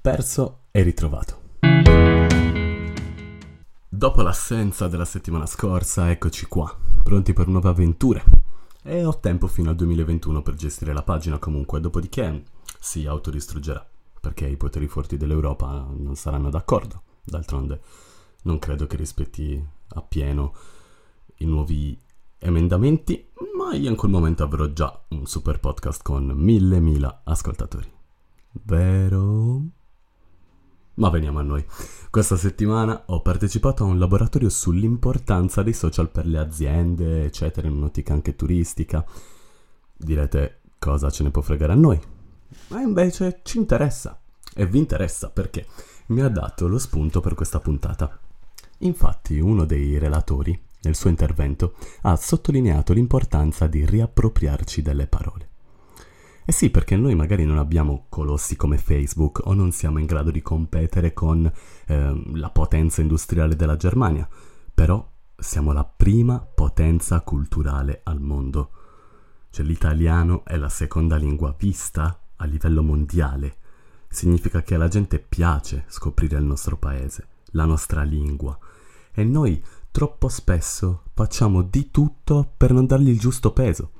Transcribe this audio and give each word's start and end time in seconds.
perso 0.00 0.60
e 0.70 0.82
ritrovato. 0.82 1.38
Dopo 3.88 4.22
l'assenza 4.22 4.88
della 4.88 5.04
settimana 5.04 5.44
scorsa, 5.44 6.10
eccoci 6.10 6.46
qua, 6.46 6.74
pronti 7.02 7.34
per 7.34 7.48
nuove 7.48 7.68
avventure. 7.68 8.24
E 8.82 9.04
ho 9.04 9.18
tempo 9.18 9.46
fino 9.46 9.68
al 9.68 9.76
2021 9.76 10.40
per 10.40 10.54
gestire 10.54 10.94
la 10.94 11.02
pagina 11.02 11.38
comunque, 11.38 11.80
dopodiché 11.80 12.44
si 12.78 13.04
autodistruggerà, 13.04 13.86
perché 14.20 14.46
i 14.46 14.56
poteri 14.56 14.88
forti 14.88 15.18
dell'Europa 15.18 15.86
non 15.94 16.16
saranno 16.16 16.48
d'accordo. 16.48 17.02
D'altronde 17.22 17.80
non 18.44 18.58
credo 18.58 18.86
che 18.86 18.96
rispetti 18.96 19.62
appieno 19.88 20.54
i 21.38 21.44
nuovi 21.44 21.98
emendamenti, 22.38 23.28
ma 23.54 23.74
io 23.74 23.90
in 23.90 23.96
quel 23.96 24.10
momento 24.10 24.44
avrò 24.44 24.64
già 24.68 24.98
un 25.08 25.26
super 25.26 25.60
podcast 25.60 26.02
con 26.02 26.24
mille 26.24 26.80
mila 26.80 27.20
ascoltatori. 27.22 27.92
Vero? 28.52 29.78
Ma 31.00 31.08
veniamo 31.08 31.38
a 31.38 31.42
noi. 31.42 31.64
Questa 32.10 32.36
settimana 32.36 33.04
ho 33.06 33.22
partecipato 33.22 33.84
a 33.84 33.86
un 33.86 33.98
laboratorio 33.98 34.50
sull'importanza 34.50 35.62
dei 35.62 35.72
social 35.72 36.10
per 36.10 36.26
le 36.26 36.36
aziende, 36.36 37.24
eccetera, 37.24 37.66
in 37.68 37.76
un'ottica 37.76 38.12
anche 38.12 38.36
turistica. 38.36 39.02
Direte 39.96 40.60
cosa 40.78 41.08
ce 41.08 41.22
ne 41.22 41.30
può 41.30 41.40
fregare 41.40 41.72
a 41.72 41.76
noi? 41.76 41.98
Ma 42.68 42.82
invece 42.82 43.40
ci 43.44 43.56
interessa. 43.56 44.20
E 44.54 44.66
vi 44.66 44.76
interessa 44.76 45.30
perché 45.30 45.66
mi 46.08 46.20
ha 46.20 46.28
dato 46.28 46.68
lo 46.68 46.78
spunto 46.78 47.20
per 47.20 47.34
questa 47.34 47.60
puntata. 47.60 48.20
Infatti 48.80 49.38
uno 49.38 49.64
dei 49.64 49.96
relatori, 49.96 50.58
nel 50.82 50.94
suo 50.94 51.08
intervento, 51.08 51.76
ha 52.02 52.14
sottolineato 52.14 52.92
l'importanza 52.92 53.66
di 53.66 53.86
riappropriarci 53.86 54.82
delle 54.82 55.06
parole. 55.06 55.49
Eh 56.50 56.52
sì, 56.52 56.68
perché 56.70 56.96
noi 56.96 57.14
magari 57.14 57.44
non 57.44 57.58
abbiamo 57.58 58.06
colossi 58.08 58.56
come 58.56 58.76
Facebook 58.76 59.42
o 59.44 59.54
non 59.54 59.70
siamo 59.70 60.00
in 60.00 60.06
grado 60.06 60.32
di 60.32 60.42
competere 60.42 61.12
con 61.12 61.46
eh, 61.46 62.22
la 62.34 62.50
potenza 62.50 63.00
industriale 63.00 63.54
della 63.54 63.76
Germania, 63.76 64.28
però 64.74 65.08
siamo 65.36 65.70
la 65.70 65.84
prima 65.84 66.40
potenza 66.40 67.20
culturale 67.20 68.00
al 68.02 68.20
mondo. 68.20 68.70
Cioè 69.48 69.64
l'italiano 69.64 70.44
è 70.44 70.56
la 70.56 70.68
seconda 70.68 71.14
lingua 71.14 71.54
vista 71.56 72.20
a 72.34 72.44
livello 72.46 72.82
mondiale. 72.82 73.58
Significa 74.08 74.60
che 74.62 74.74
alla 74.74 74.88
gente 74.88 75.20
piace 75.20 75.84
scoprire 75.86 76.36
il 76.36 76.44
nostro 76.46 76.76
paese, 76.76 77.28
la 77.52 77.64
nostra 77.64 78.02
lingua. 78.02 78.58
E 79.12 79.22
noi 79.22 79.62
troppo 79.92 80.26
spesso 80.26 81.04
facciamo 81.14 81.62
di 81.62 81.92
tutto 81.92 82.54
per 82.56 82.72
non 82.72 82.86
dargli 82.86 83.10
il 83.10 83.20
giusto 83.20 83.52
peso 83.52 83.92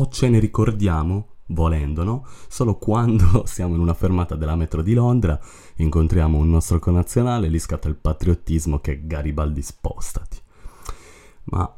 o 0.00 0.08
ce 0.08 0.28
ne 0.28 0.38
ricordiamo, 0.38 1.28
volendo, 1.48 2.04
no? 2.04 2.26
Solo 2.48 2.76
quando 2.76 3.44
siamo 3.46 3.74
in 3.74 3.80
una 3.80 3.94
fermata 3.94 4.34
della 4.34 4.56
metro 4.56 4.82
di 4.82 4.94
Londra, 4.94 5.38
incontriamo 5.76 6.38
un 6.38 6.48
nostro 6.48 6.78
connazionale 6.78 7.46
e 7.46 7.50
lì 7.50 7.58
scatta 7.58 7.88
il 7.88 7.96
patriottismo 7.96 8.78
che 8.78 9.06
Garibaldi 9.06 9.62
spostati. 9.62 10.38
Ma 11.44 11.74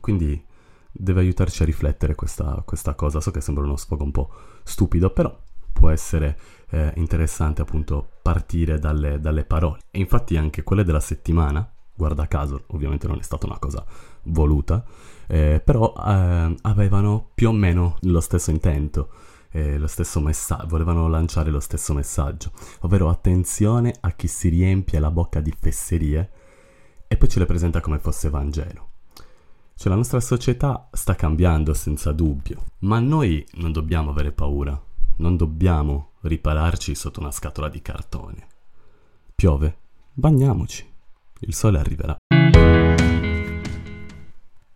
quindi 0.00 0.44
deve 0.90 1.20
aiutarci 1.20 1.62
a 1.62 1.66
riflettere 1.66 2.14
questa, 2.16 2.62
questa 2.66 2.94
cosa. 2.94 3.20
So 3.20 3.30
che 3.30 3.40
sembra 3.40 3.64
uno 3.64 3.76
sfogo 3.76 4.02
un 4.02 4.10
po' 4.10 4.30
stupido, 4.64 5.10
però 5.10 5.36
può 5.72 5.90
essere 5.90 6.36
eh, 6.70 6.92
interessante 6.96 7.62
appunto 7.62 8.14
partire 8.20 8.80
dalle, 8.80 9.20
dalle 9.20 9.44
parole. 9.44 9.78
E 9.92 10.00
infatti 10.00 10.36
anche 10.36 10.64
quelle 10.64 10.82
della 10.82 11.00
settimana, 11.00 11.70
guarda 11.98 12.28
caso, 12.28 12.62
ovviamente 12.68 13.08
non 13.08 13.18
è 13.18 13.22
stata 13.22 13.46
una 13.46 13.58
cosa 13.58 13.84
voluta, 14.22 14.84
eh, 15.26 15.60
però 15.62 15.92
eh, 15.96 16.54
avevano 16.62 17.30
più 17.34 17.48
o 17.48 17.52
meno 17.52 17.96
lo 18.02 18.20
stesso 18.20 18.50
intento. 18.50 19.10
Eh, 19.50 19.78
lo 19.78 19.86
stesso 19.86 20.20
messaggio, 20.20 20.66
volevano 20.68 21.08
lanciare 21.08 21.50
lo 21.50 21.58
stesso 21.58 21.94
messaggio, 21.94 22.52
ovvero 22.80 23.08
attenzione 23.08 23.94
a 24.00 24.10
chi 24.12 24.28
si 24.28 24.50
riempie 24.50 24.98
la 24.98 25.10
bocca 25.10 25.40
di 25.40 25.52
fesserie 25.58 26.30
e 27.08 27.16
poi 27.16 27.28
ce 27.28 27.38
le 27.38 27.46
presenta 27.46 27.80
come 27.80 27.98
fosse 27.98 28.28
Vangelo. 28.28 28.90
Cioè 29.74 29.88
la 29.88 29.96
nostra 29.96 30.20
società 30.20 30.88
sta 30.92 31.14
cambiando 31.14 31.72
senza 31.72 32.12
dubbio, 32.12 32.64
ma 32.80 33.00
noi 33.00 33.44
non 33.54 33.72
dobbiamo 33.72 34.10
avere 34.10 34.32
paura, 34.32 34.78
non 35.16 35.36
dobbiamo 35.36 36.10
ripararci 36.20 36.94
sotto 36.94 37.20
una 37.20 37.30
scatola 37.30 37.70
di 37.70 37.80
cartone. 37.80 38.46
Piove, 39.34 39.78
bagniamoci, 40.12 40.86
il 41.40 41.54
sole 41.54 41.78
arriverà. 41.78 42.16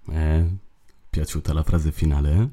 Eh, 0.08 0.56
piaciuta 1.08 1.52
la 1.52 1.62
frase 1.62 1.92
finale, 1.92 2.34
eh? 2.34 2.50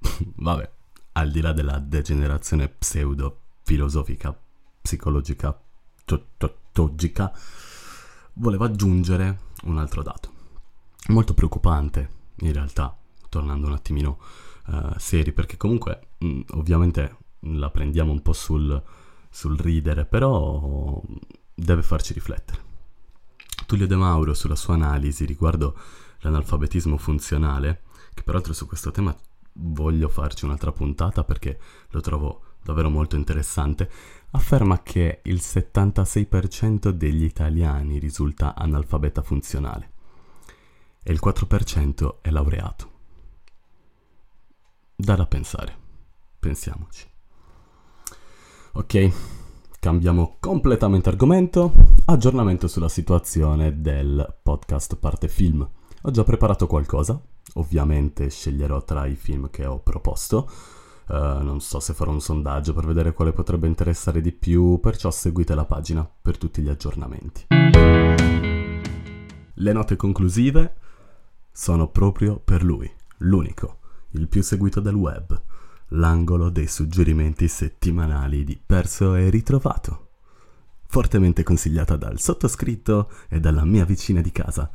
Vabbè, 0.36 0.70
al 1.12 1.30
di 1.30 1.40
là 1.40 1.52
della 1.52 1.78
degenerazione 1.78 2.68
pseudo-filosofica, 2.68 4.38
psicologica, 4.80 5.60
togica, 6.72 7.32
volevo 8.34 8.64
aggiungere 8.64 9.40
un 9.64 9.78
altro 9.78 10.02
dato. 10.02 10.32
Molto 11.08 11.34
preoccupante, 11.34 12.10
in 12.40 12.52
realtà, 12.52 12.96
tornando 13.28 13.66
un 13.66 13.72
attimino 13.72 14.18
uh, 14.66 14.92
seri, 14.96 15.32
perché 15.32 15.56
comunque, 15.56 16.08
mh, 16.18 16.26
mm, 16.26 16.40
ovviamente, 16.50 17.16
la 17.40 17.70
prendiamo 17.70 18.12
un 18.12 18.22
po' 18.22 18.32
sul, 18.32 18.80
sul 19.30 19.58
ridere, 19.58 20.04
però 20.04 21.00
deve 21.54 21.82
farci 21.82 22.12
riflettere. 22.12 22.67
Tullio 23.68 23.86
De 23.86 23.96
Mauro, 23.96 24.32
sulla 24.32 24.56
sua 24.56 24.72
analisi 24.72 25.26
riguardo 25.26 25.78
l'analfabetismo 26.20 26.96
funzionale, 26.96 27.82
che 28.14 28.22
peraltro 28.22 28.54
su 28.54 28.66
questo 28.66 28.90
tema 28.90 29.14
voglio 29.52 30.08
farci 30.08 30.46
un'altra 30.46 30.72
puntata 30.72 31.22
perché 31.22 31.60
lo 31.90 32.00
trovo 32.00 32.44
davvero 32.62 32.88
molto 32.88 33.16
interessante, 33.16 33.90
afferma 34.30 34.82
che 34.82 35.20
il 35.24 35.40
76% 35.42 36.88
degli 36.88 37.24
italiani 37.24 37.98
risulta 37.98 38.54
analfabeta 38.54 39.20
funzionale 39.20 39.90
e 41.02 41.12
il 41.12 41.20
4% 41.22 42.20
è 42.22 42.30
laureato. 42.30 42.90
Da 44.96 45.14
da 45.14 45.26
pensare, 45.26 45.76
pensiamoci. 46.38 47.06
Ok, 48.72 49.12
cambiamo 49.88 50.36
completamente 50.38 51.08
argomento, 51.08 51.72
aggiornamento 52.04 52.68
sulla 52.68 52.90
situazione 52.90 53.80
del 53.80 54.36
podcast 54.42 54.96
parte 54.96 55.28
film. 55.28 55.66
Ho 56.02 56.10
già 56.10 56.24
preparato 56.24 56.66
qualcosa, 56.66 57.18
ovviamente 57.54 58.28
sceglierò 58.28 58.84
tra 58.84 59.06
i 59.06 59.14
film 59.14 59.48
che 59.48 59.64
ho 59.64 59.78
proposto. 59.78 60.46
Uh, 61.06 61.42
non 61.42 61.62
so 61.62 61.80
se 61.80 61.94
farò 61.94 62.10
un 62.10 62.20
sondaggio 62.20 62.74
per 62.74 62.84
vedere 62.84 63.14
quale 63.14 63.32
potrebbe 63.32 63.66
interessare 63.66 64.20
di 64.20 64.30
più, 64.30 64.78
perciò 64.78 65.10
seguite 65.10 65.54
la 65.54 65.64
pagina 65.64 66.06
per 66.20 66.36
tutti 66.36 66.60
gli 66.60 66.68
aggiornamenti. 66.68 67.46
Le 69.54 69.72
note 69.72 69.96
conclusive 69.96 70.74
sono 71.50 71.88
proprio 71.88 72.38
per 72.38 72.62
lui, 72.62 72.92
l'unico, 73.20 73.78
il 74.10 74.28
più 74.28 74.42
seguito 74.42 74.80
del 74.80 74.96
web, 74.96 75.40
l'angolo 75.88 76.50
dei 76.50 76.66
suggerimenti 76.66 77.48
settimanali 77.48 78.44
di 78.44 78.60
Perso 78.64 79.14
e 79.14 79.30
Ritrovato. 79.30 80.06
Fortemente 80.86 81.42
consigliata 81.42 81.96
dal 81.96 82.18
sottoscritto 82.18 83.10
e 83.28 83.40
dalla 83.40 83.64
mia 83.64 83.84
vicina 83.84 84.20
di 84.20 84.32
casa 84.32 84.70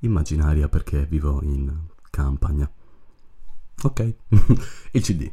immaginaria 0.00 0.68
perché 0.68 1.04
vivo 1.06 1.40
in 1.42 1.72
campagna. 2.10 2.70
Ok, 3.82 4.14
il 4.92 5.02
CD. 5.02 5.30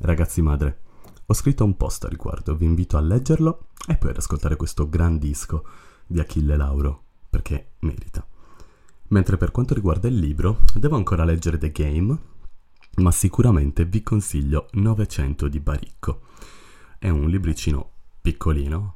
Ragazzi 0.00 0.42
madre, 0.42 0.80
ho 1.26 1.34
scritto 1.34 1.64
un 1.64 1.76
post 1.76 2.04
a 2.04 2.08
riguardo, 2.08 2.56
vi 2.56 2.64
invito 2.64 2.96
a 2.96 3.00
leggerlo 3.00 3.66
e 3.86 3.96
poi 3.96 4.10
ad 4.10 4.16
ascoltare 4.16 4.56
questo 4.56 4.88
gran 4.88 5.18
disco 5.18 5.64
di 6.06 6.18
Achille 6.18 6.56
Lauro, 6.56 7.04
perché 7.28 7.72
merita. 7.80 8.26
Mentre 9.08 9.36
per 9.36 9.50
quanto 9.50 9.74
riguarda 9.74 10.08
il 10.08 10.18
libro, 10.18 10.62
devo 10.74 10.96
ancora 10.96 11.24
leggere 11.24 11.58
The 11.58 11.70
Game, 11.70 12.18
ma 13.00 13.10
sicuramente 13.10 13.84
vi 13.84 14.02
consiglio 14.02 14.68
900 14.72 15.48
di 15.48 15.60
Baricco. 15.60 16.20
È 16.98 17.08
un 17.08 17.28
libricino 17.28 17.90
piccolino, 18.20 18.94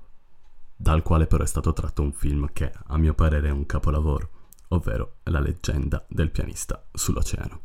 dal 0.77 1.03
quale 1.03 1.27
però 1.27 1.43
è 1.43 1.47
stato 1.47 1.73
tratto 1.73 2.03
un 2.03 2.13
film 2.13 2.51
che 2.53 2.73
a 2.87 2.97
mio 2.99 3.15
parere 3.15 3.49
è 3.49 3.53
un 3.53 3.67
capolavoro 3.67 4.31
ovvero 4.69 5.17
la 5.25 5.41
leggenda 5.41 6.05
del 6.09 6.31
pianista 6.31 6.85
sull'oceano. 6.93 7.61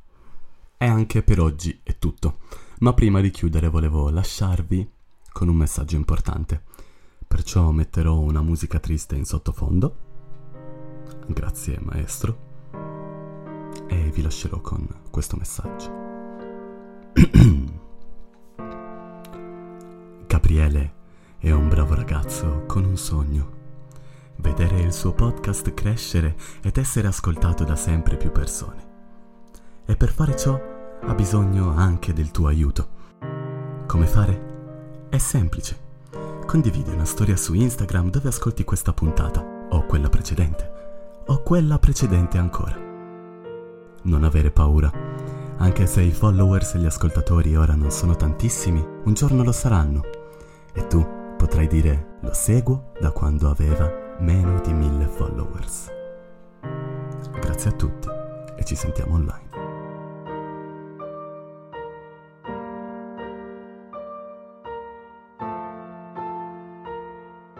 E 0.77 0.85
anche 0.85 1.23
per 1.23 1.39
oggi 1.39 1.79
è 1.83 1.97
tutto, 1.97 2.39
ma 2.79 2.93
prima 2.93 3.19
di 3.19 3.31
chiudere 3.31 3.67
volevo 3.67 4.09
lasciarvi 4.09 4.89
con 5.31 5.49
un 5.49 5.55
messaggio 5.55 5.95
importante, 5.95 6.63
perciò 7.27 7.71
metterò 7.71 8.17
una 8.17 8.41
musica 8.41 8.79
triste 8.79 9.15
in 9.15 9.25
sottofondo. 9.25 10.07
Grazie 11.27 11.79
maestro. 11.81 12.47
E 13.87 14.11
vi 14.11 14.21
lascerò 14.21 14.61
con 14.61 14.87
questo 15.09 15.35
messaggio. 15.35 16.08
Gabriele 20.49 20.93
è 21.37 21.51
un 21.51 21.69
bravo 21.69 21.93
ragazzo 21.93 22.63
con 22.65 22.83
un 22.83 22.97
sogno 22.97 23.57
vedere 24.37 24.79
il 24.79 24.91
suo 24.91 25.13
podcast 25.13 25.75
crescere 25.75 26.35
ed 26.63 26.75
essere 26.77 27.07
ascoltato 27.07 27.63
da 27.63 27.75
sempre 27.75 28.17
più 28.17 28.31
persone. 28.31 28.87
E 29.85 29.95
per 29.95 30.11
fare 30.11 30.35
ciò 30.35 30.59
ha 31.01 31.13
bisogno 31.13 31.69
anche 31.75 32.13
del 32.13 32.31
tuo 32.31 32.47
aiuto. 32.47 32.87
Come 33.85 34.07
fare? 34.07 35.07
È 35.09 35.19
semplice. 35.19 35.77
condividi 36.47 36.89
una 36.89 37.05
storia 37.05 37.37
su 37.37 37.53
Instagram 37.53 38.09
dove 38.09 38.29
ascolti 38.29 38.63
questa 38.63 38.91
puntata, 38.91 39.67
o 39.69 39.85
quella 39.85 40.09
precedente, 40.09 41.21
o 41.27 41.43
quella 41.43 41.77
precedente 41.77 42.39
ancora. 42.39 42.75
Non 44.01 44.23
avere 44.23 44.49
paura, 44.49 44.91
anche 45.57 45.85
se 45.85 46.01
i 46.01 46.11
followers 46.11 46.73
e 46.73 46.79
gli 46.79 46.85
ascoltatori 46.87 47.55
ora 47.55 47.75
non 47.75 47.91
sono 47.91 48.15
tantissimi, 48.15 48.83
un 49.03 49.13
giorno 49.13 49.43
lo 49.43 49.51
saranno. 49.51 50.18
E 50.73 50.87
tu 50.87 51.05
potrai 51.37 51.67
dire 51.67 52.17
lo 52.21 52.33
seguo 52.33 52.91
da 52.99 53.11
quando 53.11 53.49
aveva 53.49 54.17
meno 54.19 54.59
di 54.61 54.73
mille 54.73 55.07
followers. 55.07 55.91
Grazie 57.39 57.69
a 57.69 57.73
tutti 57.73 58.07
e 58.57 58.63
ci 58.63 58.75
sentiamo 58.75 59.13
online. 59.13 59.68